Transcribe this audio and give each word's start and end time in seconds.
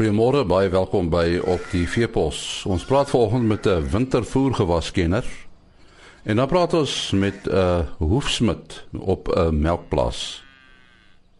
Goeiemôre, 0.00 0.46
baie 0.48 0.70
welkom 0.72 1.10
by 1.12 1.42
op 1.44 1.60
die 1.74 1.82
Veepos. 1.84 2.62
Ons 2.64 2.86
praat 2.88 3.10
vanoggend 3.12 3.44
met 3.44 3.66
'n 3.66 3.84
wintervoergewaskenner. 3.92 5.24
En 6.24 6.36
dan 6.36 6.48
praat 6.48 6.72
ons 6.72 7.10
met 7.10 7.44
'n 7.44 7.52
uh, 7.52 7.78
hoefsmid 7.98 8.86
op 8.96 9.28
'n 9.28 9.60
melkplaas. 9.60 10.42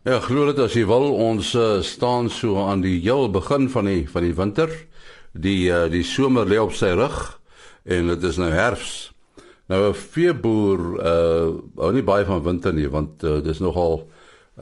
Ja, 0.05 0.21
glo 0.21 0.45
dit 0.47 0.59
as 0.59 0.73
jy 0.73 0.85
wil, 0.87 1.15
ons 1.15 1.55
uh, 1.55 1.81
staan 1.81 2.31
so 2.31 2.67
aan 2.67 2.81
die 2.81 3.01
heel 3.01 3.31
begin 3.31 3.71
van 3.71 3.85
die 3.85 4.11
van 4.11 4.23
die 4.23 4.35
winter. 4.35 4.69
Die 5.33 5.71
uh, 5.71 5.89
die 5.91 6.05
somer 6.05 6.47
lê 6.47 6.61
op 6.61 6.73
sy 6.73 6.93
rug 6.93 7.41
en 7.85 8.07
dit 8.07 8.23
is 8.23 8.37
nou 8.37 8.51
herfs. 8.51 9.13
Nou 9.69 9.89
'n 9.89 9.95
veeboer 9.95 10.81
uh 11.01 11.49
hou 11.77 11.93
nie 11.93 12.05
baie 12.05 12.25
van 12.25 12.43
winter 12.43 12.75
nie 12.75 12.91
want 12.91 13.25
uh, 13.25 13.41
dis 13.43 13.59
nogal 13.59 14.09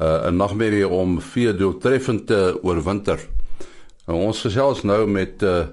uh, 0.00 0.30
'n 0.30 0.36
nagmerrie 0.36 0.88
om 0.88 1.20
vee 1.20 1.54
doeltreffend 1.54 2.26
te 2.26 2.58
oorwinter. 2.62 3.37
Nou, 4.08 4.22
ons 4.24 4.38
gesels 4.40 4.86
nou 4.88 5.02
met 5.06 5.42
'n 5.42 5.44
uh, 5.44 5.66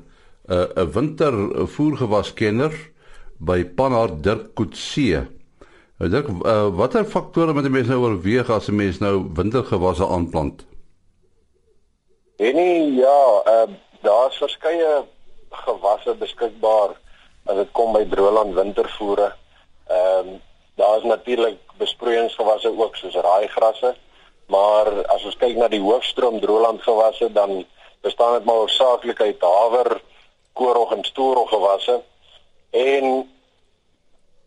'n 0.47 0.79
uh, 0.79 0.87
wintervoergewaskenner 0.93 2.73
by 3.39 3.63
Panhard 3.63 4.23
Dirk 4.23 4.53
Kutse. 4.53 5.27
Nou 5.97 6.09
Dirk, 6.09 6.27
uh, 6.27 6.67
watter 6.75 7.05
faktore 7.05 7.53
moet 7.53 7.63
'n 7.63 7.71
mens 7.71 7.87
nou 7.87 7.99
oorweeg 8.03 8.49
as 8.49 8.67
'n 8.67 8.75
mens 8.75 8.99
nou 8.99 9.29
wintergewasse 9.33 10.07
aanplant? 10.07 10.65
En 12.35 12.55
ja, 12.95 13.41
uh, 13.47 13.71
daar's 14.01 14.37
verskeie 14.37 15.05
gewasse 15.49 16.15
beskikbaar 16.15 16.89
as 17.45 17.55
dit 17.55 17.71
kom 17.71 17.93
by 17.93 18.05
droëland 18.09 18.53
wintervoere. 18.53 19.35
Ehm 19.87 20.27
um, 20.27 20.41
daar's 20.75 21.03
natuurlik 21.03 21.57
besproeiingsgewasse 21.77 22.77
ook 22.77 22.95
soos 22.95 23.15
raaigrasse, 23.15 23.95
maar 24.47 25.05
as 25.05 25.23
ons 25.23 25.37
kyk 25.37 25.55
na 25.55 25.67
die 25.67 25.81
hoofstroom 25.81 26.39
droëland 26.39 26.81
gewasse 26.81 27.31
dan 27.31 27.65
bestaan 28.05 28.33
dit 28.33 28.45
maar 28.45 28.55
hoofsaaklik 28.55 29.21
uit 29.21 29.41
haver, 29.41 30.01
koorrog 30.53 30.91
en 30.91 31.03
stoorrog 31.03 31.49
gewasse. 31.49 32.01
En 32.69 33.05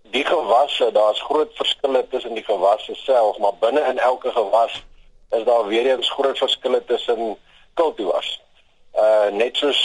die 0.02 0.24
gewasse, 0.24 0.92
daar's 0.92 1.22
groot 1.22 1.50
verskille 1.54 2.06
tussen 2.08 2.34
die 2.34 2.44
gewasse 2.44 2.94
self, 2.94 3.38
maar 3.38 3.56
binne 3.60 3.80
in 3.80 3.98
elke 3.98 4.30
gewas 4.30 4.84
is 5.30 5.44
daar 5.44 5.66
weer 5.66 5.90
eens 5.90 6.10
groot 6.10 6.38
verskille 6.38 6.84
tussen 6.84 7.36
kultivars. 7.74 8.40
Uh 8.94 9.28
net 9.30 9.56
soos 9.56 9.80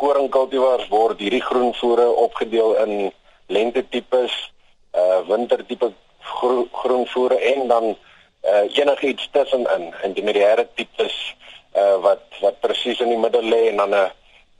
koringkultivars 0.00 0.88
word 0.88 1.18
hierdie 1.18 1.42
groenvoere 1.42 2.06
opgedeel 2.26 2.74
in 2.84 3.12
lente 3.46 3.82
tipes, 3.88 4.34
uh 4.94 5.20
winter 5.28 5.66
tipe 5.66 5.92
gro 6.20 6.66
groenvoere 6.72 7.38
en 7.52 7.68
dan 7.68 7.84
uh 8.46 8.64
enigiets 8.78 9.28
tussenin, 9.32 9.92
intermediêre 10.02 10.68
tipes 10.74 11.18
uh 11.76 11.96
wat 12.02 12.24
wat 12.40 12.60
presies 12.60 13.00
in 13.00 13.12
die 13.12 13.20
middel 13.20 13.42
lê 13.42 13.68
en 13.68 13.76
dan 13.76 13.94
'n 13.94 14.10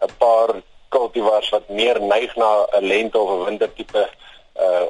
'n 0.07 0.17
paar 0.19 0.51
kultivars 0.89 1.49
wat 1.51 1.69
meer 1.69 2.01
neig 2.01 2.37
na 2.37 2.67
'n 2.79 2.87
lente 2.87 3.19
of 3.19 3.31
'n 3.31 3.45
winter 3.45 3.73
tipe 3.75 4.09
uh 4.57 4.87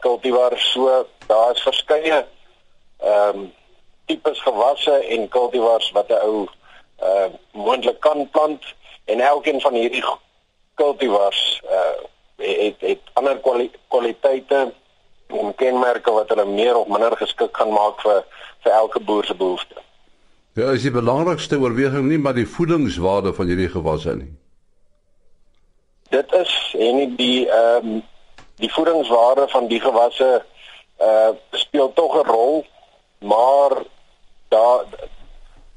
kultivars 0.00 0.72
so 0.72 1.06
daar's 1.26 1.62
verskeie 1.62 2.26
ehm 3.00 3.38
um, 3.38 3.52
tipes 4.06 4.40
gewasse 4.40 4.94
en 5.14 5.28
kultivars 5.28 5.90
wat 5.90 6.08
'n 6.08 6.22
ou 6.28 6.48
uh 7.02 7.28
moontlik 7.52 8.00
kan 8.00 8.30
plant 8.30 8.64
en 9.04 9.20
elkeen 9.20 9.60
van 9.60 9.74
hierdie 9.74 10.04
kultivars 10.74 11.60
uh 11.64 11.98
het 12.40 12.80
het 12.80 13.00
ander 13.12 13.38
kwali 13.38 13.70
kwaliteite 13.88 14.72
en 15.26 15.54
kenmerke 15.54 16.10
wat 16.10 16.28
hulle 16.28 16.44
meer 16.44 16.76
of 16.76 16.88
minder 16.88 17.16
geskik 17.16 17.56
gaan 17.56 17.72
maak 17.72 18.00
vir 18.00 18.24
vir 18.64 18.72
elke 18.72 19.00
boer 19.00 19.24
se 19.24 19.34
behoeftes. 19.34 19.89
Ja, 20.54 20.70
is 20.70 20.82
die 20.82 20.90
belangrikste 20.90 21.58
oorweging 21.62 22.08
nie 22.10 22.18
maar 22.18 22.34
die 22.34 22.48
voedingswaarde 22.48 23.30
van 23.34 23.46
hierdie 23.46 23.68
gewasse 23.70 24.16
nie. 24.16 24.32
Dit 26.10 26.32
is 26.34 26.54
en 26.78 27.14
die 27.16 27.46
ehm 27.46 27.86
um, 27.86 28.00
die 28.60 28.72
voedingswaarde 28.72 29.46
van 29.48 29.68
die 29.70 29.80
gewasse 29.80 30.42
uh 30.98 31.28
speel 31.50 31.92
tog 31.92 32.16
'n 32.16 32.26
rol, 32.26 32.66
maar 33.18 33.70
daar 34.48 34.84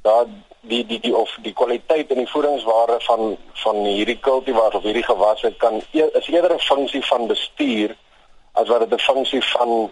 daar 0.01 0.25
die 0.61 0.85
die 0.85 0.99
die 0.99 1.15
of 1.15 1.37
die 1.41 1.53
kwaliteit 1.53 2.09
en 2.09 2.17
die 2.17 2.31
voedingswaarde 2.31 2.97
van 2.99 3.37
van 3.53 3.75
hierdie 3.75 4.19
kultivars 4.19 4.75
of 4.75 4.83
hierdie 4.83 5.05
gewasse 5.05 5.53
kan 5.57 5.81
e 5.91 6.09
is 6.13 6.27
eerder 6.27 6.53
'n 6.53 6.59
funksie 6.59 7.05
van 7.05 7.27
bestuur 7.27 7.95
as 8.51 8.67
wat 8.67 8.79
dit 8.79 8.93
'n 8.93 9.05
funksie 9.11 9.43
van 9.43 9.91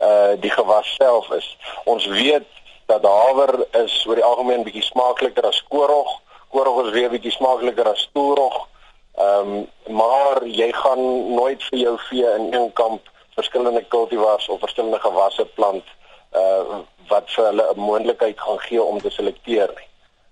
uh 0.00 0.32
die 0.40 0.50
gewas 0.50 0.94
self 0.94 1.30
is. 1.30 1.56
Ons 1.84 2.06
weet 2.06 2.46
dat 2.86 3.04
haver 3.04 3.66
is 3.84 4.04
oor 4.06 4.14
die 4.14 4.24
algemeen 4.24 4.62
bietjie 4.62 4.82
smaakliker 4.82 5.46
as 5.46 5.64
koorrog. 5.68 6.20
Koorrog 6.50 6.84
is 6.86 6.92
weer 6.92 7.10
bietjie 7.10 7.32
smaakliker 7.32 7.88
as 7.88 8.06
stoorrog. 8.08 8.68
Ehm 9.14 9.54
um, 9.56 9.70
maar 9.94 10.46
jy 10.46 10.72
gaan 10.72 11.34
nooit 11.34 11.62
vir 11.62 11.78
jou 11.78 11.98
vee 12.08 12.34
in 12.38 12.52
een 12.54 12.72
kamp 12.72 13.08
verskillende 13.34 13.84
kultivars 13.88 14.48
of 14.48 14.60
verskillende 14.60 15.00
gewasse 15.00 15.44
plant 15.44 15.84
uh 16.32 16.80
wat 17.08 17.30
vir 17.34 17.44
hulle 17.44 17.64
'n 17.74 17.80
moontlikheid 17.80 18.40
gaan 18.40 18.58
gee 18.58 18.82
om 18.82 19.00
te 19.00 19.10
selekteer. 19.10 19.70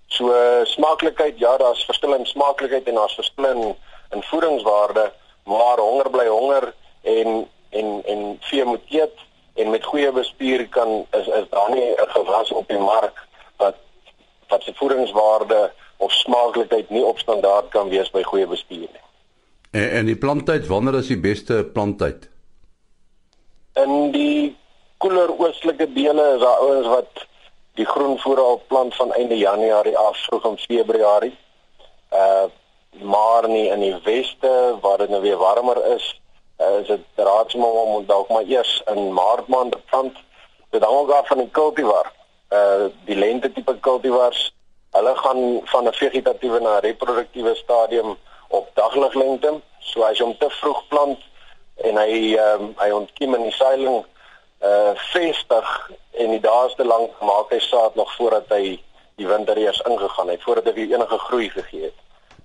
So 0.07 0.33
smaaklikheid, 0.63 1.39
ja, 1.39 1.57
daar's 1.57 1.85
verskil 1.85 2.13
in 2.13 2.25
smaaklikheid 2.25 2.87
en 2.87 2.95
daar's 2.95 3.15
verskil 3.15 3.45
in, 3.45 3.75
in 4.11 4.23
voedingswaarde, 4.23 5.11
maar 5.43 5.77
honger 5.77 6.09
bly 6.09 6.27
honger 6.27 6.73
en 7.01 7.49
en 7.69 8.01
en 8.05 8.37
vee 8.41 8.65
moet 8.65 8.83
eet 8.89 9.19
en 9.53 9.69
met 9.69 9.85
goeie 9.85 10.11
bestuur 10.11 10.67
kan 10.69 11.05
is 11.11 11.27
is 11.27 11.49
daar 11.49 11.69
nie 11.69 11.89
'n 11.91 12.09
gewas 12.09 12.51
op 12.51 12.67
die 12.67 12.77
mark 12.79 13.27
wat 13.57 13.75
wat 14.47 14.63
se 14.63 14.73
voedingswaarde 14.73 15.71
of 15.97 16.11
smaaklikheid 16.11 16.89
nie 16.89 17.05
op 17.05 17.19
standaard 17.19 17.69
kan 17.69 17.89
wees 17.89 18.09
by 18.09 18.21
goeie 18.23 18.47
bestuur 18.47 18.77
nie. 18.77 19.05
En 19.71 19.91
en 19.91 20.05
die 20.05 20.17
planttyd, 20.17 20.67
wanneer 20.67 20.95
is 20.95 21.07
die 21.07 21.19
beste 21.19 21.69
planttyd? 21.73 22.29
In 23.73 24.11
die 24.11 24.57
koeler 24.97 25.39
oostelike 25.39 25.93
dele 25.93 26.33
is 26.33 26.41
daar 26.41 26.57
ouens 26.57 26.87
wat 26.87 27.27
die 27.73 27.85
groenvoere 27.85 28.41
al 28.41 28.61
plant 28.67 28.95
van 28.95 29.13
einde 29.13 29.37
Januarie 29.37 29.97
af 29.97 30.17
vroeg 30.17 30.45
in 30.45 30.57
Februarie. 30.57 31.37
Uh 32.11 32.43
maar 32.91 33.47
nie 33.49 33.69
in 33.69 33.79
die 33.79 33.95
weste 34.03 34.77
waar 34.81 34.97
dit 34.97 35.09
nou 35.09 35.21
weer 35.21 35.37
warmer 35.37 35.85
is, 35.95 36.20
is 36.81 36.87
dit 36.87 37.05
raadsaam 37.15 37.63
om 37.63 38.05
dalk 38.05 38.29
maar 38.29 38.43
eers 38.43 38.81
in 38.93 39.13
Maart 39.13 39.47
maand 39.47 39.85
plant. 39.85 40.17
Dit 40.69 40.83
hang 40.83 40.97
ook 40.97 41.11
af 41.11 41.27
van 41.27 41.37
die 41.37 41.49
kultivar. 41.49 42.11
Uh 42.49 42.89
die 43.05 43.15
lente 43.15 43.51
tipe 43.51 43.79
kultivars 43.79 44.51
Hulle 44.91 45.15
gaan 45.15 45.61
van 45.63 45.87
'n 45.87 45.93
vegetatiewe 45.93 46.59
na 46.59 46.77
'n 46.77 46.81
reproduktiewe 46.81 47.55
stadium 47.55 48.17
op 48.47 48.69
dagliglengte. 48.73 49.61
So 49.79 50.01
as 50.03 50.17
jy 50.17 50.25
hom 50.25 50.37
te 50.37 50.49
vroeg 50.49 50.87
plant 50.87 51.19
en 51.75 51.97
hy 51.97 52.35
ehm 52.35 52.61
um, 52.61 52.73
hy 52.77 52.89
ontkiem 52.91 53.35
in 53.35 53.43
die 53.43 53.59
saailing 53.61 54.05
uh 54.71 54.91
vestig 55.13 55.91
en 56.11 56.29
die 56.29 56.39
daarste 56.39 56.85
lank 56.85 57.11
maak 57.19 57.49
hy 57.49 57.59
saad 57.59 57.95
nog 57.95 58.15
voordat 58.15 58.47
hy 58.47 58.83
die 59.15 59.27
winter 59.27 59.57
eers 59.57 59.81
ingegaan 59.81 60.29
het, 60.29 60.43
voordat 60.43 60.75
hy 60.75 60.91
enige 60.91 61.17
groei 61.17 61.49
gegee 61.49 61.83
het. 61.83 61.99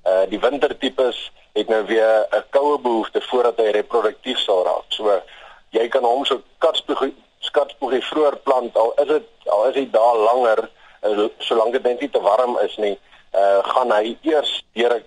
Uh 0.07 0.25
die 0.31 0.41
wintertipes 0.41 1.33
het 1.59 1.69
nou 1.69 1.83
weer 1.87 2.27
'n 2.31 2.45
koue 2.51 2.79
behoefte 2.79 3.21
voordat 3.21 3.57
hy 3.57 3.71
reproduktief 3.71 4.39
sal 4.39 4.65
raak. 4.65 4.89
So 4.89 5.23
jy 5.71 5.89
kan 5.89 6.05
hom 6.05 6.25
so 6.25 6.43
katspoegie 6.59 7.15
skatspoegie 7.39 8.03
vroeër 8.11 8.37
plant 8.47 8.77
al 8.77 8.93
is 9.03 9.09
dit 9.09 9.27
al 9.45 9.69
is 9.69 9.75
hy 9.75 9.87
daar 9.91 10.17
langer 10.17 10.69
uh, 11.03 11.29
solank 11.39 11.73
dit 11.73 11.83
net 11.83 12.01
nie 12.01 12.11
te 12.11 12.23
warm 12.23 12.59
is 12.65 12.77
nie, 12.83 12.97
uh 13.37 13.61
gaan 13.73 13.93
hy 13.93 14.17
eers 14.23 14.53
deur 14.79 14.97
'n 14.99 15.05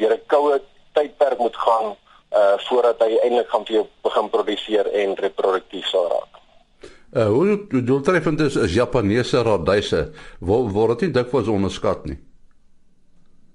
deur 0.00 0.14
'n 0.16 0.26
koue 0.26 0.60
tydperk 0.92 1.38
moet 1.38 1.56
gaan 1.56 1.94
uh 2.32 2.56
voordat 2.68 3.00
hy 3.00 3.18
eintlik 3.22 3.48
gaan 3.48 3.64
vir 3.66 3.76
jou 3.76 3.86
begin 4.02 4.28
produseer 4.30 4.86
en 5.02 5.14
reproduktief 5.14 5.86
sal 5.86 6.08
raak. 6.08 6.32
Uh 7.12 7.28
hoe 7.28 7.82
doeltreffend 7.84 8.40
is 8.40 8.56
is 8.56 8.74
Japaneese 8.74 9.42
radyse 9.42 10.12
word 10.40 10.72
word 10.72 10.98
dit 10.98 11.14
dikwels 11.14 11.48
onderskat 11.48 12.04
nie. 12.04 12.18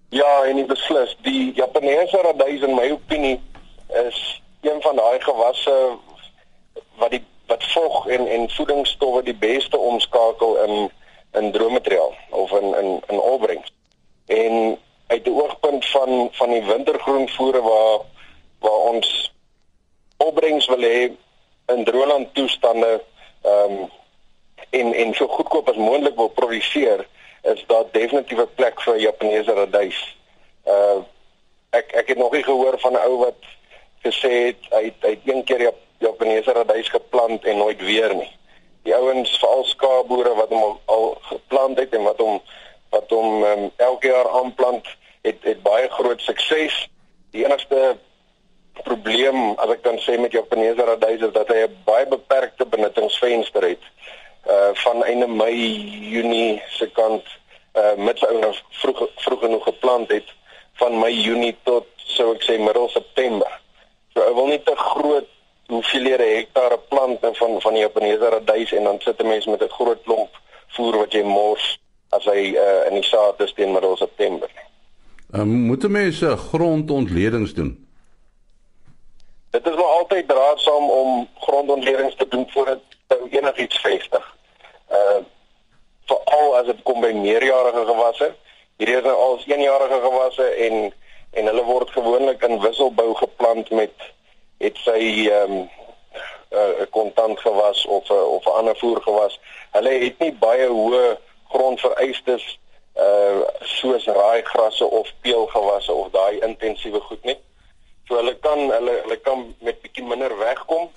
Ja, 0.09 0.43
en 0.47 0.57
ek 0.61 0.69
beslis 0.71 1.15
die 1.25 1.51
Japaneese 1.57 2.21
radyse 2.23 2.67
in 2.67 2.75
my 2.77 2.85
opinie 2.93 3.41
is 4.07 4.19
een 4.63 4.79
van 4.81 4.95
daai 4.95 5.19
gewasse 5.19 5.73
wat 6.95 7.11
die 7.11 7.23
wat 7.47 7.63
vog 7.73 8.07
en 8.07 8.27
en 8.27 8.49
voedingsstowwe 8.49 9.23
die 9.23 9.35
beste 9.35 9.77
omskakel 9.77 10.55
in 10.63 10.91
in 11.39 11.51
droommateriaal 11.51 12.15
of 12.29 12.51
in 12.51 12.75
in 12.75 13.01
in 13.07 13.19
opbrengs. 13.19 13.71
En 14.25 14.77
uit 15.07 15.23
die 15.23 15.33
oogpunt 15.33 15.85
van 15.85 16.29
van 16.31 16.49
die 16.55 16.63
wintergroenvoere 16.63 17.61
waar 17.61 17.99
waar 18.59 18.81
ons 18.93 19.33
opbrengs 20.17 20.67
wil 20.67 20.81
hê 20.81 21.11
in 21.75 21.83
droëland 21.83 22.33
toestande 22.33 23.03
ehm 23.43 23.71
um, 23.71 23.89
en 24.69 24.93
en 24.93 25.13
so 25.13 25.27
goedkoop 25.27 25.69
as 25.69 25.75
moontlik 25.75 26.15
wil 26.15 26.29
produseer 26.29 27.07
is 27.53 27.63
daar 27.67 27.85
definitief 27.91 28.39
'n 28.39 28.55
plek 28.55 28.81
vir 28.81 28.97
Japaneese 28.99 29.53
radys. 29.53 29.99
Uh 30.65 30.99
ek 31.69 31.91
ek 31.91 32.07
het 32.07 32.17
nog 32.17 32.31
nie 32.31 32.43
gehoor 32.43 32.79
van 32.79 32.93
'n 32.93 33.05
ou 33.07 33.17
wat 33.17 33.41
gesê 34.03 34.31
het 34.49 34.61
hy 34.71 34.93
hy 35.01 35.09
het 35.09 35.25
een 35.25 35.43
keer 35.43 35.73
Japaneese 35.99 36.51
radys 36.51 36.89
geplant 36.89 37.45
en 37.45 37.57
nooit 37.57 37.81
weer 37.81 38.15
nie 38.15 38.37
die 38.87 38.95
ouens 38.95 39.33
veral 39.41 39.65
skaapboere 39.67 40.33
wat 40.37 40.53
hom 40.55 40.77
al 40.93 41.07
geplant 41.27 41.79
het 41.81 41.95
en 41.97 42.05
wat 42.07 42.21
hom 42.23 42.39
wat 42.95 43.11
hom 43.11 43.43
um, 43.43 43.65
elke 43.83 44.07
jaar 44.07 44.29
aanplant 44.39 44.85
het 45.27 45.43
het 45.43 45.59
baie 45.63 45.89
groot 45.91 46.21
sukses. 46.23 46.75
Die 47.35 47.43
enigste 47.43 47.97
probleem 48.85 49.57
as 49.59 49.73
ek 49.73 49.81
kan 49.83 49.99
sê 50.05 50.15
met 50.21 50.31
Japaneese 50.31 50.85
radys 50.87 51.25
is 51.27 51.33
dat 51.35 51.51
hy 51.51 51.65
'n 51.65 51.75
baie 51.89 52.07
beperkte 52.07 52.65
benuttingsvenster 52.65 53.67
het. 53.67 53.83
Uh 54.47 54.71
van 54.73 55.03
einde 55.03 55.27
Mei, 55.27 55.55
Junie 56.11 56.61
se 56.69 56.87
kant 56.95 57.23
uh 57.75 57.95
mits 57.99 58.23
ou 58.23 58.39
nou 58.39 58.53
vroeg 58.81 59.09
vroeg 59.15 59.39
genoeg 59.39 59.63
geplant 59.63 60.11
het 60.11 60.29
van 60.79 60.99
Mei, 60.99 61.13
Junie 61.21 61.55
tot 61.63 61.87
sou 61.95 62.33
ek 62.35 62.45
sê 62.47 62.57
middel 62.59 62.87
September. 62.89 63.49
So 64.13 64.23
hy 64.23 64.33
wil 64.37 64.47
nie 64.53 64.61
te 64.63 64.75
groot 64.75 65.27
hoeveelhede 65.67 66.23
hektare 66.23 66.77
plant 66.89 67.25
van 67.39 67.57
van 67.61 67.75
die 67.75 67.83
Japaneese 67.83 68.29
radys 68.29 68.71
en 68.71 68.83
dan 68.83 69.01
sit 69.03 69.19
'n 69.21 69.27
mens 69.27 69.45
met 69.45 69.63
'n 69.63 69.75
groot 69.79 70.03
klomp 70.03 70.31
voer 70.67 70.97
wat 70.97 71.11
jy 71.13 71.23
mors 71.23 71.79
as 72.09 72.25
hy 72.25 72.55
uh 72.55 72.87
in 72.87 72.93
die 72.93 73.03
saad 73.03 73.41
is 73.41 73.53
teen 73.53 73.71
middel 73.71 73.97
September. 73.97 74.49
Uh, 75.35 75.43
moet 75.43 75.89
mense 75.89 76.37
grondontledings 76.37 77.53
doen? 77.53 77.87
Dit 79.49 79.67
is 79.67 79.75
nog 79.75 79.89
altyd 79.99 80.31
raadsaam 80.31 80.89
om 80.89 81.27
grondontledings 81.39 82.15
te 82.15 82.27
doen 82.27 82.45
voordat 82.49 82.79
jy 83.07 83.39
enigiets 83.39 83.79
vestig. 83.81 84.36
Uh 84.89 85.23
veral 86.07 86.55
as 86.55 86.65
dit 86.65 86.83
kom 86.83 87.01
by 87.03 87.11
meerjarige 87.11 87.83
gewasse. 87.85 88.29
Hierdie 88.79 88.95
is 88.95 89.03
nou 89.03 89.15
al 89.15 89.39
eenjarige 89.45 89.99
gewasse 90.05 90.45
en 90.67 90.93
en 91.31 91.45
hulle 91.45 91.63
word 91.67 91.89
gewoonlik 91.91 92.43
in 92.47 92.61
wisselbou 92.63 93.11
geplant 93.19 93.69
met 93.69 94.05
het 94.63 94.77
sy 94.85 95.27
ehm 95.27 95.51
um, 95.51 95.57
'n 96.47 96.81
uh, 96.81 96.85
kontant 96.95 97.39
gewas 97.39 97.85
of 97.85 98.09
'n 98.09 98.13
uh, 98.13 98.27
of 98.35 98.45
'n 98.45 98.57
ander 98.59 98.77
voer 98.77 99.01
gewas. 99.01 99.39
Hulle 99.71 99.89
het 99.89 100.19
nie 100.19 100.33
baie 100.33 100.67
hoë 100.67 101.17
grondvereistes 101.49 102.59
uh 102.95 103.41
soos 103.61 104.05
raaigrasse 104.05 104.85
of 104.85 105.13
peulgewasse 105.21 105.93
of 105.93 106.09
daai 106.11 106.39
intensiewe 106.39 106.99
goed 106.99 107.23
nie. 107.23 107.37
So 108.07 108.15
hulle 108.15 108.35
kan 108.39 108.71
hulle 108.71 109.01
hulle 109.03 109.17
kan 109.17 109.55
met 109.59 109.81
bietjie 109.81 110.03
minder 110.03 110.37
wegkom, 110.37 110.91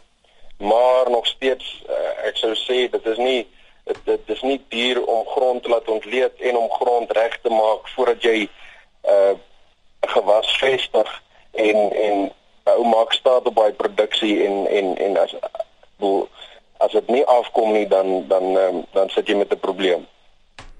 maar 0.56 1.10
nog 1.10 1.26
steeds 1.26 1.82
uh, 1.88 2.26
ek 2.28 2.36
sou 2.36 2.54
sê 2.54 2.88
dit 2.90 3.06
is 3.06 3.16
nie 3.16 3.48
dit, 3.90 4.00
dit 4.04 4.34
is 4.36 4.42
nie 4.42 4.60
duur 4.68 5.04
om 5.04 5.26
grond 5.26 5.62
te 5.62 5.68
laat 5.68 5.88
ontleed 5.88 6.34
en 6.38 6.56
om 6.56 6.70
grond 6.70 7.12
reg 7.12 7.38
te 7.42 7.50
maak 7.50 7.88
voordat 7.94 8.22
jy 8.22 8.38
'n 8.40 8.48
uh, 9.14 9.34
gewas 10.00 10.56
vestig 10.58 11.22
en 11.52 11.78
en 11.92 12.32
ou 12.64 12.84
maak 12.86 13.12
staat 13.12 13.46
op 13.46 13.54
baie 13.54 13.72
produksie 13.72 14.44
en 14.46 14.66
en 14.66 14.96
en 14.96 15.16
as 15.16 15.34
bo 15.96 16.28
as 16.78 16.92
dit 16.92 17.08
nie 17.08 17.24
afkom 17.24 17.72
nie 17.72 17.86
dan 17.88 18.26
dan 18.28 18.56
um, 18.56 18.84
dan 18.92 19.08
sit 19.08 19.28
jy 19.28 19.36
met 19.36 19.52
'n 19.52 19.60
probleem. 19.60 20.06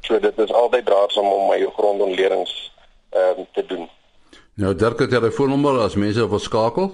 So 0.01 0.19
dit 0.19 0.39
is 0.39 0.53
altyd 0.53 0.89
raadsaam 0.89 1.27
om 1.27 1.49
my 1.49 1.67
grondontledings 1.77 2.73
ehm 3.11 3.39
um, 3.39 3.47
te 3.53 3.67
doen. 3.67 3.89
Nou 4.55 4.75
Dirk 4.75 4.99
het 4.99 5.11
telefoonnommer 5.11 5.81
as 5.81 5.95
mense 5.95 6.29
wil 6.29 6.39
skakel. 6.39 6.91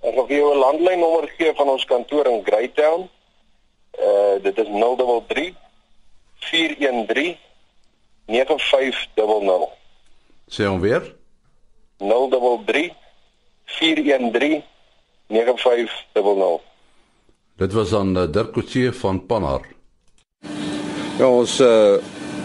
Ek 0.00 0.14
wil 0.14 0.26
jou 0.26 0.54
'n 0.54 0.58
landlynnommer 0.58 1.28
gee 1.36 1.54
van 1.54 1.68
ons 1.68 1.84
kantoor 1.84 2.26
in 2.26 2.44
Greytown. 2.44 3.10
Uh 3.98 4.42
dit 4.42 4.58
is 4.58 4.66
033 4.66 5.54
413 6.38 7.36
9500. 8.26 9.68
Sê 10.48 10.64
hom 10.66 10.80
weer. 10.80 11.14
033 11.98 12.92
413 13.64 14.62
9500. 15.26 16.60
Dit 17.56 17.72
was 17.72 17.92
aan 17.94 18.16
uh, 18.16 18.32
Dirk 18.32 18.52
Coetzee 18.52 18.92
van 18.92 19.26
Panhar. 19.26 19.66
Ja, 21.18 21.28
ons 21.28 21.60
uh 21.60 21.98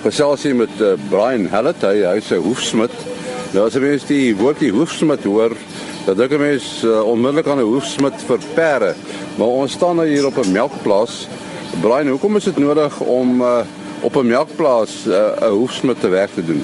gesels 0.06 0.44
hier 0.45 0.56
met 0.56 0.74
uh, 0.81 0.94
Brian 1.09 1.48
Hallet, 1.50 1.81
hy 1.81 2.03
hy's 2.06 2.30
'n 2.30 2.44
hoefsmid. 2.45 2.94
Nou 3.56 3.63
as 3.65 3.74
jy 3.74 3.81
mens 3.81 4.03
die 4.06 4.36
woordjie 4.38 4.69
hoefsmid 4.75 5.24
hoor, 5.25 5.56
dan 6.06 6.16
dink 6.16 6.31
'n 6.31 6.40
mens 6.40 6.84
uh, 6.84 7.02
onmiddellik 7.02 7.48
aan 7.48 7.57
'n 7.57 7.72
hoefsmid 7.74 8.13
vir 8.28 8.40
perde. 8.54 8.94
Maar 9.36 9.48
ons 9.48 9.72
staan 9.72 9.96
nou 9.96 10.07
hier 10.07 10.25
op 10.25 10.38
'n 10.38 10.52
melkplaas. 10.52 11.28
Brian, 11.81 12.07
hoekom 12.07 12.36
is 12.36 12.44
dit 12.44 12.57
nodig 12.57 13.00
om 13.00 13.42
uh, 13.42 13.60
op 14.02 14.16
'n 14.16 14.28
melkplaas 14.28 15.06
'n 15.06 15.10
uh, 15.10 15.50
hoefsmid 15.50 16.00
te 16.00 16.07
werk 16.07 16.34
te 16.34 16.46
doen? 16.46 16.63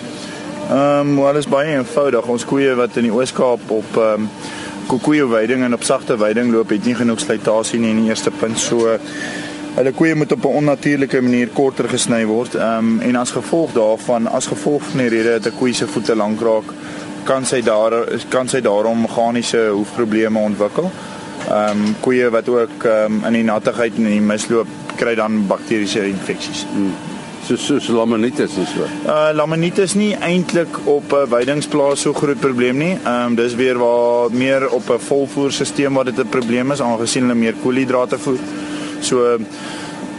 Ehm 0.69 0.99
um, 0.99 1.15
wel 1.15 1.35
is 1.35 1.47
baie 1.47 1.75
eenvoudig. 1.75 2.25
Ons 2.25 2.45
koeie 2.45 2.75
wat 2.75 2.95
in 2.95 3.03
die 3.03 3.13
Oos-Kaap 3.13 3.59
op 3.67 3.97
ehm 3.97 4.27
um, 4.87 4.99
koeie 5.01 5.27
weiding 5.27 5.63
en 5.63 5.73
op 5.73 5.83
sagte 5.83 6.17
weiding 6.17 6.51
loop, 6.51 6.69
het 6.69 6.85
nie 6.85 6.95
genoeg 6.95 7.19
slytasie 7.19 7.79
nie 7.79 7.89
in 7.89 8.01
die 8.01 8.09
eerste 8.09 8.31
punt. 8.31 8.59
So 8.59 8.97
Hulle 9.71 9.91
koeie 9.95 10.15
moet 10.15 10.31
op 10.31 10.43
'n 10.45 10.57
onnatuurlike 10.59 11.21
manier 11.21 11.47
korter 11.47 11.89
gesny 11.89 12.25
word. 12.25 12.55
Ehm 12.55 12.77
um, 12.77 12.99
en 12.99 13.15
as 13.15 13.31
gevolg 13.31 13.71
daarvan, 13.71 14.27
as 14.27 14.47
gevolg 14.47 14.83
van 14.83 14.99
die 14.99 15.09
rede 15.09 15.39
dat 15.39 15.53
'n 15.53 15.57
koe 15.57 15.73
se 15.73 15.87
voete 15.87 16.15
lank 16.15 16.41
raak, 16.41 16.73
kan 17.23 17.45
sy 17.45 17.61
daar 17.61 17.93
kan 18.29 18.47
sy 18.47 18.61
daarom 18.61 19.01
meganiese 19.01 19.69
hoefprobleme 19.71 20.39
ontwikkel. 20.39 20.91
Ehm 21.49 21.69
um, 21.69 21.95
koeie 21.99 22.29
wat 22.29 22.49
ook 22.49 22.83
ehm 22.83 23.05
um, 23.05 23.25
in 23.25 23.33
die 23.33 23.43
nattigheid 23.43 23.95
en 23.95 24.05
in 24.05 24.11
die 24.11 24.21
misloop 24.21 24.67
kry 24.95 25.15
dan 25.15 25.47
bakteriese 25.47 26.07
infeksies. 26.07 26.65
Hmm. 26.73 26.93
So 27.45 27.55
so, 27.79 27.93
laminitis 27.93 28.57
is 28.57 28.69
so. 28.69 28.85
Uh 29.05 29.29
laminitis 29.33 29.93
nie 29.93 30.15
eintlik 30.15 30.77
op 30.83 31.13
'n 31.13 31.29
weidingsplaas 31.29 32.01
so 32.01 32.13
groot 32.13 32.39
probleem 32.39 32.77
nie. 32.77 32.97
Ehm 33.03 33.25
um, 33.25 33.35
dis 33.35 33.55
weer 33.55 33.77
waar 33.77 34.31
meer 34.31 34.69
op 34.69 34.89
'n 34.89 34.99
volvoerstelsel 34.99 35.91
waar 35.91 36.05
dit 36.05 36.17
'n 36.17 36.29
probleem 36.29 36.71
is 36.71 36.81
aangesien 36.81 37.21
hulle 37.21 37.35
meer 37.35 37.55
koolhidrate 37.63 38.19
voer. 38.19 38.39
So 39.01 39.37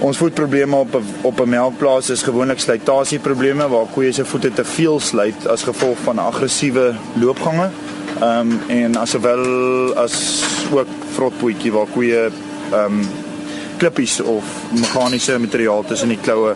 ons 0.03 0.17
voetprobleme 0.19 0.77
op 0.77 1.01
op 1.23 1.41
'n 1.41 1.49
melkplaas 1.49 2.11
is 2.11 2.23
gewoonlik 2.23 2.61
slytasieprobleme 2.61 3.69
waar 3.69 3.87
koeie 3.95 4.13
se 4.13 4.25
voete 4.25 4.53
te 4.53 4.65
veel 4.65 5.01
slyt 5.01 5.47
as 5.47 5.63
gevolg 5.63 5.99
van 6.03 6.19
aggressiewe 6.19 6.95
loopgange. 7.21 7.71
Ehm 8.21 8.51
um, 8.51 8.61
en 8.69 8.97
asovel 8.99 9.95
as 9.95 10.43
ook 10.73 10.87
vrotpoetjie 11.15 11.73
waar 11.73 11.87
koeie 11.87 12.31
ehm 12.73 12.85
um, 12.85 13.09
klippies 13.77 14.21
of 14.21 14.45
meganiese 14.71 15.39
materiaal 15.39 15.85
tussen 15.85 16.09
die 16.09 16.21
kloue 16.23 16.55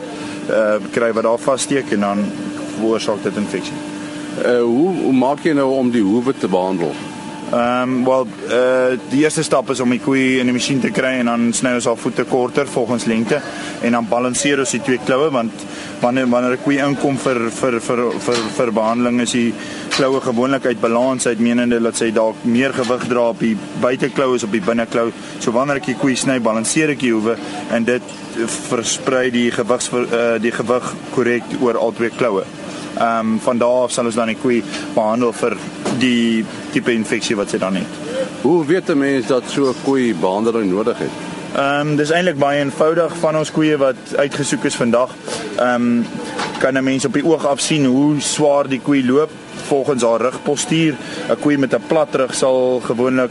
uh 0.50 0.74
kry 0.90 1.12
wat 1.12 1.22
daar 1.22 1.38
vassteek 1.38 1.90
en 1.90 2.00
dan 2.00 2.24
veroorsaak 2.76 3.22
dit 3.22 3.36
infeksie. 3.36 3.74
Uh 4.44 4.62
hoe 4.62 4.94
hoe 5.02 5.12
maak 5.12 5.42
jy 5.42 5.52
nou 5.52 5.70
om 5.70 5.90
die 5.90 6.02
hoewe 6.02 6.34
te 6.38 6.48
behandel? 6.48 6.92
Ehm 7.46 7.82
um, 7.82 8.04
wel 8.04 8.26
eh 8.48 8.56
uh, 8.56 8.98
die 9.08 9.22
eerste 9.22 9.42
stap 9.42 9.70
is 9.70 9.80
om 9.80 9.90
die 9.90 10.00
koei 10.00 10.38
in 10.38 10.46
die 10.50 10.52
masjien 10.52 10.80
te 10.80 10.90
kry 10.90 11.12
en 11.20 11.28
dan 11.30 11.52
sny 11.54 11.74
ons 11.74 11.86
haar 11.86 11.96
voete 11.96 12.24
korter 12.24 12.66
volgens 12.66 13.04
lengte 13.04 13.40
en 13.82 13.92
dan 13.92 14.08
balanseer 14.08 14.58
ons 14.58 14.70
die 14.70 14.80
twee 14.82 14.98
kloue 15.04 15.30
want 15.30 15.52
wanneer 16.00 16.28
wanneer 16.28 16.56
'n 16.56 16.62
koei 16.64 16.78
inkom 16.78 17.18
vir 17.18 17.50
vir 17.50 17.80
vir 17.80 18.02
vir 18.26 18.40
vir 18.56 18.72
behandeling 18.72 19.20
is 19.20 19.32
die 19.32 19.54
kloue 19.96 20.20
gewoonlik 20.20 20.66
uit 20.66 20.80
balans 20.80 21.26
uit 21.26 21.38
menende 21.38 21.80
dat 21.80 21.96
sy 21.96 22.10
dalk 22.10 22.44
meer 22.44 22.72
gewig 22.72 23.06
dra 23.08 23.28
op 23.28 23.38
die 23.40 23.56
buiteklou 23.80 24.34
as 24.34 24.44
op 24.44 24.52
die 24.52 24.60
binneklou. 24.60 25.12
So 25.38 25.52
wanneer 25.52 25.76
ek 25.76 25.86
die 25.86 25.94
koei 25.94 26.16
sny, 26.16 26.40
balanseer 26.40 26.90
ek 26.90 27.00
die 27.00 27.12
hoewe 27.12 27.36
en 27.70 27.84
dit 27.84 28.02
versprei 28.68 29.30
die 29.30 29.50
gewigs 29.50 29.88
vir 29.88 30.02
uh, 30.02 30.38
die 30.42 30.52
gewig 30.52 30.94
korrek 31.14 31.44
oor 31.60 31.78
al 31.78 31.92
twee 31.92 32.10
kloue. 32.10 32.44
Ehm 32.96 33.18
um, 33.18 33.40
van 33.40 33.58
daar 33.58 33.84
af 33.84 33.92
sal 33.92 34.06
ons 34.06 34.14
dan 34.14 34.34
die 34.34 34.40
koei 34.42 34.62
behandel 34.94 35.32
vir 35.32 35.56
die 35.98 36.44
tipe 36.72 36.92
infeksie 36.92 37.36
wat 37.36 37.50
sy 37.50 37.58
dan 37.58 37.74
het. 37.74 37.92
Hoe 38.42 38.64
weet 38.66 38.90
'n 38.90 38.98
mens 38.98 39.26
dat 39.26 39.42
so 39.46 39.68
'n 39.68 39.82
koei 39.84 40.14
behandeling 40.14 40.70
nodig 40.70 40.98
het? 40.98 41.14
Ehm 41.56 41.88
um, 41.88 41.96
dis 41.96 42.10
eintlik 42.10 42.38
baie 42.38 42.58
eenvoudig 42.60 43.16
van 43.16 43.36
ons 43.36 43.50
koeie 43.50 43.76
wat 43.76 43.96
uitgesoek 44.16 44.64
is 44.64 44.76
vandag. 44.76 45.14
Ehm 45.56 45.74
um, 45.74 46.06
kan 46.58 46.76
'n 46.76 46.84
mens 46.84 47.04
op 47.04 47.12
die 47.12 47.24
oog 47.24 47.46
af 47.46 47.60
sien 47.60 47.84
hoe 47.84 48.20
swaar 48.20 48.68
die 48.68 48.80
koei 48.80 49.06
loop 49.06 49.30
volgens 49.66 50.02
haar 50.02 50.20
rugpostuur. 50.20 50.94
'n 51.28 51.40
Koei 51.40 51.56
met 51.56 51.74
'n 51.74 51.82
plat 51.86 52.14
rug 52.14 52.34
sal 52.34 52.80
gewoonlik 52.84 53.30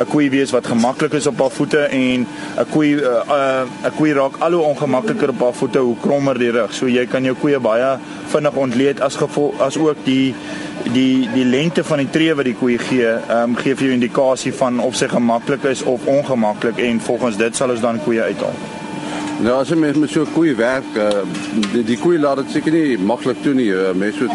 'n 0.00 0.06
koei 0.06 0.30
wees 0.30 0.50
wat 0.50 0.66
gemaklik 0.66 1.12
is 1.12 1.26
op 1.26 1.38
haar 1.38 1.50
voete 1.50 1.78
en 1.78 2.26
'n 2.58 2.66
koei 2.70 2.94
'n 2.94 3.00
uh, 3.28 3.62
'n 3.84 3.94
koei 3.96 4.12
raak 4.12 4.36
al 4.38 4.52
hoe 4.52 4.62
ongemakliker 4.62 5.28
op 5.28 5.40
haar 5.40 5.52
voete 5.52 5.78
hoe 5.78 5.96
krommer 6.00 6.38
die 6.38 6.50
rug. 6.50 6.72
So 6.74 6.86
jy 6.86 7.06
kan 7.06 7.24
jou 7.24 7.36
koeie 7.36 7.58
baie 7.58 7.98
vinnig 8.26 8.54
ontleed 8.54 9.00
as 9.00 9.16
gevolg 9.16 9.60
as 9.60 9.76
ook 9.76 9.96
die 10.04 10.34
die 10.92 11.28
die 11.32 11.44
lengte 11.44 11.84
van 11.84 11.98
die 11.98 12.10
tree 12.10 12.34
wat 12.34 12.44
die 12.44 12.54
koei 12.54 12.78
gee, 12.78 13.06
ehm 13.06 13.42
um, 13.42 13.56
gee 13.56 13.74
vir 13.74 13.84
jou 13.84 13.94
indikasie 13.94 14.52
van 14.52 14.80
of 14.80 14.94
sy 14.94 15.08
gemaklik 15.08 15.64
is 15.64 15.82
of 15.82 16.06
ongemaklik 16.06 16.78
en 16.78 17.00
volgens 17.00 17.36
dit 17.36 17.56
sal 17.56 17.70
ons 17.70 17.80
dan 17.80 18.02
koeie 18.04 18.22
uithaal. 18.22 18.83
Nou 19.42 19.56
as 19.58 19.68
jy 19.68 19.76
met, 19.76 19.96
met 19.96 20.10
so 20.10 20.22
'n 20.22 20.32
koei 20.32 20.54
werk, 20.54 20.90
uh, 20.96 21.24
die, 21.72 21.82
die 21.84 21.98
koei 21.98 22.18
laat 22.18 22.36
dit 22.36 22.50
seker 22.50 22.72
nie 22.72 22.98
maklik 22.98 23.42
toe 23.42 23.54
nie. 23.54 23.70
Uh, 23.72 23.92
mens 23.92 24.18
moet 24.20 24.30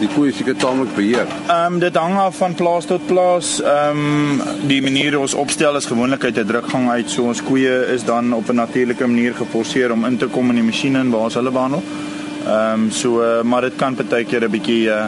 die 0.00 0.08
koei 0.08 0.32
seker 0.32 0.56
taamlik 0.56 0.94
beheer. 0.94 1.26
Ehm 1.48 1.74
um, 1.74 1.78
dit 1.78 1.96
hang 1.96 2.16
af 2.16 2.36
van 2.36 2.54
plaas 2.54 2.86
tot 2.86 3.06
plaas. 3.06 3.60
Ehm 3.60 3.98
um, 3.98 4.42
die 4.70 4.80
manier 4.82 5.18
ons 5.18 5.34
opstel 5.34 5.76
is 5.76 5.86
gewoonlik 5.86 6.24
uit 6.24 6.38
'n 6.38 6.46
drukgang 6.46 6.90
uit. 6.90 7.10
So 7.10 7.22
ons 7.22 7.42
koeie 7.42 7.86
is 7.94 8.04
dan 8.04 8.32
op 8.32 8.48
'n 8.48 8.54
natuurlike 8.54 9.06
manier 9.06 9.34
geforseer 9.34 9.92
om 9.92 10.04
in 10.04 10.16
te 10.16 10.26
kom 10.26 10.48
in 10.48 10.54
die 10.54 10.64
masjiene 10.64 11.10
waar 11.10 11.28
ons 11.28 11.34
hulle 11.34 11.50
behandel. 11.50 11.82
Ehm 12.46 12.72
um, 12.72 12.90
so 12.90 13.20
uh, 13.22 13.42
maar 13.42 13.60
dit 13.60 13.76
kan 13.76 13.96
baie 14.08 14.24
keer 14.24 14.44
'n 14.44 14.50
bietjie 14.50 14.88
uh, 14.88 15.06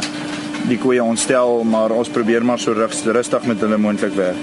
die 0.68 0.78
koeie 0.78 1.02
ontstel, 1.02 1.64
maar 1.64 1.90
ons 1.90 2.08
probeer 2.08 2.44
maar 2.44 2.58
so 2.58 2.72
rustig 2.72 3.44
met 3.44 3.60
hulle 3.60 3.76
moontlik 3.76 4.14
werk. 4.14 4.36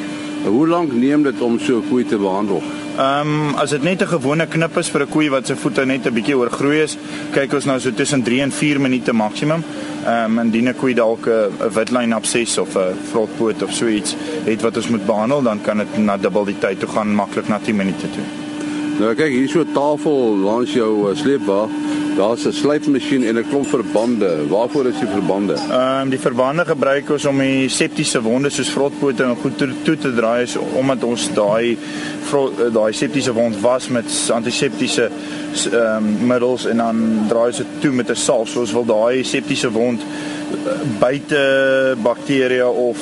Hoe 0.46 0.68
lank 0.68 0.94
neem 0.94 1.24
dit 1.24 1.42
om 1.42 1.60
so 1.60 1.78
'n 1.78 1.90
koei 1.90 2.06
te 2.06 2.18
behandel? 2.18 2.62
Ehm 2.98 3.30
um, 3.30 3.56
as 3.62 3.70
dit 3.70 3.84
net 3.84 4.02
'n 4.02 4.08
gewone 4.08 4.48
knip 4.48 4.78
is 4.78 4.90
vir 4.90 5.02
'n 5.02 5.10
koei 5.10 5.30
wat 5.30 5.46
se 5.46 5.56
voete 5.56 5.86
net 5.86 6.08
'n 6.08 6.14
bietjie 6.14 6.38
oorgroei 6.38 6.82
is, 6.82 6.98
kyk 7.32 7.54
ons 7.54 7.66
nou 7.66 7.80
so 7.80 7.92
tussen 7.92 8.24
3 8.24 8.42
en 8.42 8.52
4 8.52 8.80
minute 8.80 9.14
maksimum. 9.14 9.64
Ehm 10.06 10.32
um, 10.32 10.40
indien 10.40 10.70
'n 10.70 10.76
koei 10.76 10.94
dalk 10.94 11.28
'n 11.28 11.74
witlyn 11.74 12.14
abses 12.14 12.58
of 12.58 12.76
'n 12.76 12.98
vrotpoot 13.12 13.64
of 13.64 13.72
so 13.74 13.88
iets 13.88 14.16
het 14.46 14.62
wat 14.62 14.78
ons 14.78 14.88
moet 14.88 15.06
behandel, 15.06 15.42
dan 15.42 15.62
kan 15.62 15.78
dit 15.78 15.98
na 15.98 16.18
dubbel 16.18 16.46
die 16.46 16.58
tyd 16.60 16.80
toe 16.80 16.90
gaan 16.90 17.16
maklik 17.16 17.48
na 17.48 17.60
10 17.60 17.76
minute 17.76 18.10
toe. 18.12 18.24
Nou 19.00 19.14
kyk, 19.14 19.30
hier 19.30 19.50
so 19.50 19.60
'n 19.60 19.72
tafel 19.74 20.36
langs 20.38 20.74
jou 20.74 21.12
uh, 21.12 21.16
sleepwa. 21.16 21.70
Daar's 22.18 22.46
'n 22.46 22.52
slypmasjien 22.52 23.24
en 23.24 23.38
'n 23.38 23.50
klomp 23.50 23.68
verbande. 23.68 24.48
Waarvoor 24.48 24.86
is 24.86 25.00
die 25.00 25.08
verbande? 25.08 25.54
Ehm 25.54 26.02
um, 26.02 26.10
die 26.10 26.20
verbande 26.20 26.66
gebruik 26.66 27.10
ons 27.10 27.26
om 27.26 27.38
die 27.38 27.70
septiese 27.70 28.22
wonde 28.22 28.50
soos 28.50 28.70
vrotpote 28.70 29.24
en 29.24 29.36
goed 29.36 29.58
toe, 29.58 29.70
toe 29.84 29.98
te 29.98 30.14
draai 30.14 30.42
is 30.42 30.58
omdat 30.58 31.04
ons 31.04 31.34
daai 31.34 31.78
eh, 32.34 32.74
daai 32.74 32.94
septiese 32.94 33.34
wond 33.34 33.62
was 33.62 33.88
met 33.88 34.06
antiseptiese 34.34 35.10
ehm 35.72 35.96
um, 35.96 36.28
middels 36.28 36.66
en 36.66 36.78
dan 36.78 37.26
draai 37.28 37.46
ons 37.46 37.58
dit 37.58 37.82
toe 37.82 37.92
met 37.92 38.10
'n 38.10 38.16
salf 38.16 38.50
soos 38.50 38.72
wil 38.72 38.86
daai 38.86 39.24
septiese 39.24 39.72
wond 39.72 40.02
eh, 40.02 40.72
buite 41.00 41.96
bakterieë 42.04 42.66
of 42.66 42.98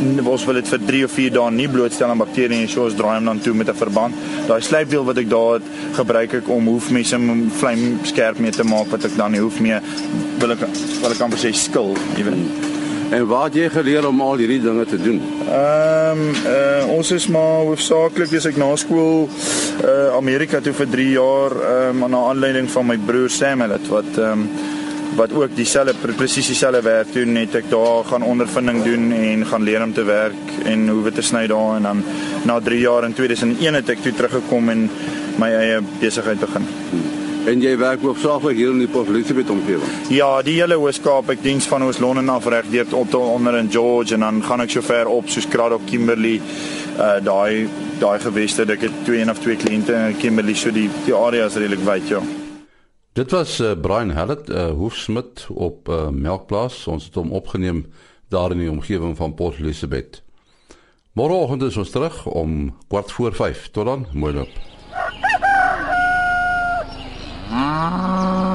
ons 0.00 0.44
wil 0.48 0.58
dit 0.60 0.68
vir 0.72 0.80
3 0.86 1.04
of 1.04 1.14
4 1.16 1.34
dae 1.34 1.50
nie 1.50 1.68
blootstel 1.68 2.10
aan 2.12 2.22
bakterieë 2.22 2.62
en 2.64 2.68
so 2.72 2.84
ons 2.84 2.96
draai 2.98 3.16
hom 3.18 3.30
dan 3.30 3.40
toe 3.44 3.54
met 3.54 3.68
'n 3.68 3.82
verband. 3.82 4.14
Daai 4.48 4.60
slypwiel 4.60 5.04
wat 5.04 5.18
ek 5.18 5.28
daar 5.28 5.54
het, 5.54 5.66
gebruik 5.92 6.34
ek 6.34 6.48
om 6.48 6.66
hoefmesse 6.66 7.16
om 7.16 7.50
vlam 7.50 8.00
skerp 8.02 8.38
mee 8.38 8.50
te 8.50 8.64
maak 8.64 8.90
wat 8.90 9.04
ek 9.04 9.16
dan 9.16 9.32
nie 9.32 9.40
hoef 9.40 9.60
mee 9.60 9.78
wil 10.38 10.50
ek 10.52 10.60
wat 11.02 11.12
ek 11.12 11.20
amper 11.20 11.38
sê 11.38 11.52
skil, 11.52 11.96
jy 12.16 12.24
weet. 12.24 12.70
En 13.10 13.26
waar 13.26 13.44
het 13.44 13.54
jy 13.54 13.68
geleer 13.68 14.06
om 14.06 14.20
al 14.22 14.38
hierdie 14.38 14.60
dinge 14.62 14.84
te 14.86 14.96
doen? 14.96 15.20
Ehm 15.48 16.20
um, 16.20 16.34
uh, 16.46 16.96
ons 16.96 17.10
is 17.10 17.26
maar 17.26 17.64
hoofsaaklik 17.66 18.32
as 18.38 18.46
ek 18.46 18.56
na 18.56 18.76
skool 18.76 19.28
uh 19.84 20.14
Amerika 20.16 20.60
toe 20.60 20.72
vir 20.72 20.88
3 20.92 21.08
jaar 21.10 21.50
ehm 21.50 21.96
um, 21.96 22.04
aan 22.04 22.14
aanleiding 22.14 22.70
van 22.70 22.86
my 22.86 22.98
broer 23.06 23.30
Samuel 23.30 23.78
wat 23.88 24.18
ehm 24.18 24.30
um, 24.30 24.48
wat 25.16 25.32
ook 25.32 25.54
dieselfde 25.56 25.94
presies 26.16 26.46
dieselfde 26.46 26.82
werk 26.82 27.12
doen 27.12 27.32
net 27.32 27.54
ek 27.54 27.70
daar 27.70 28.04
gaan 28.04 28.26
ondervinding 28.26 28.82
doen 28.84 29.12
en 29.12 29.46
gaan 29.46 29.62
leer 29.66 29.82
om 29.82 29.92
te 29.92 30.04
werk 30.04 30.58
en 30.64 30.88
hoe 30.88 31.02
om 31.02 31.14
te 31.14 31.22
sny 31.22 31.46
daar 31.50 31.76
en 31.76 31.88
dan 31.88 32.04
na 32.44 32.60
3 32.60 32.80
jaar 32.80 33.04
in 33.04 33.14
2001 33.14 33.74
het 33.74 33.96
ek 33.96 34.04
toe 34.04 34.14
teruggekom 34.14 34.68
en 34.68 34.86
my 35.40 35.50
eie 35.56 35.80
besigheid 36.00 36.40
begin. 36.40 36.66
En 37.48 37.62
jy 37.62 37.72
werk 37.80 38.02
hoofsaaklik 38.04 38.58
hier 38.58 38.72
in 38.74 38.82
die 38.82 38.88
Port 38.90 39.08
Elizabeth 39.08 39.48
omgewing. 39.50 39.94
Ja, 40.12 40.28
die 40.44 40.58
hele 40.58 40.76
Oos-Kaap, 40.78 41.30
ek 41.32 41.40
diens 41.42 41.64
van 41.70 41.86
Oos-London 41.86 42.28
af 42.28 42.48
reg 42.52 42.68
deur 42.72 42.88
tot 42.90 43.16
onder 43.16 43.56
in 43.58 43.70
George 43.72 44.14
en 44.14 44.26
dan 44.26 44.42
gaan 44.44 44.66
ek 44.66 44.74
so 44.76 44.84
ver 44.84 45.08
op 45.08 45.30
soos 45.32 45.48
Craddock, 45.48 45.86
Kimberley, 45.88 46.36
uh 46.98 47.16
daai 47.24 47.68
daai 48.00 48.18
geweste. 48.20 48.68
Ek 48.68 48.84
het 48.88 49.00
twee 49.08 49.24
en 49.24 49.32
of 49.32 49.40
twee 49.40 49.56
kliënte 49.56 49.96
in 49.96 50.20
Kimberley, 50.20 50.54
so 50.54 50.72
die 50.74 50.90
die 51.06 51.16
area 51.16 51.48
is 51.48 51.56
redelik 51.56 51.84
wyd, 51.88 52.12
ja. 52.12 52.20
Dit 53.12 53.30
was 53.30 53.60
uh, 53.60 53.72
Brian 53.80 54.10
Hallett, 54.10 54.50
uh, 54.50 54.70
hoefsmid 54.70 55.46
op 55.50 55.88
uh, 55.88 56.08
Melkplaas. 56.08 56.86
Ons 56.86 57.04
het 57.04 57.14
hom 57.14 57.32
opgeneem 57.32 57.86
daar 58.28 58.50
in 58.50 58.62
die 58.62 58.70
omgewing 58.70 59.16
van 59.16 59.34
Port 59.34 59.58
Elizabeth. 59.58 60.22
Môreoggend 61.18 61.62
is 61.66 61.76
ons 61.76 61.90
terug 61.90 62.26
om 62.26 62.76
kwart 62.86 63.12
voor 63.12 63.34
5. 63.34 63.70
Tot 63.70 63.84
dan, 63.84 64.06
mooi 64.12 64.34
loop. 64.34 64.54
Ah. 67.50 68.49